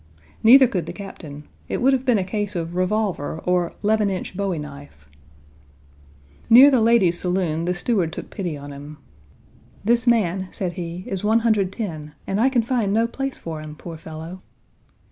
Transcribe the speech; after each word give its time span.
Neither 0.41 0.65
could 0.65 0.87
the 0.87 0.93
Captain. 0.93 1.43
It 1.69 1.79
would 1.79 1.93
have 1.93 2.05
been 2.05 2.17
a 2.17 2.23
case 2.23 2.55
of 2.55 2.75
revolver 2.75 3.37
or" 3.43 3.73
'leven 3.83 4.09
inch 4.09 4.35
Bowie 4.35 4.57
knife." 4.57 5.07
Near 6.49 6.71
the 6.71 6.81
ladies' 6.81 7.19
Saloon 7.19 7.65
the 7.65 7.75
steward 7.75 8.11
took 8.11 8.31
pity 8.31 8.57
on 8.57 8.73
him. 8.73 8.97
"This 9.85 10.07
man," 10.07 10.47
said 10.49 10.73
he, 10.73 11.03
"is 11.05 11.23
110, 11.23 12.13
and 12.25 12.39
I 12.39 12.49
can 12.49 12.63
find 12.63 12.91
no 12.91 13.05
place 13.05 13.37
for 13.37 13.61
him, 13.61 13.75
poor 13.75 13.95
fellow." 13.95 14.41